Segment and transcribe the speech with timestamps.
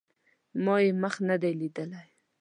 [0.63, 2.05] ما یې مخ نه دی لیدلی